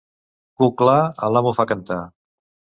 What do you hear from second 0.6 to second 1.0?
Cuc clar,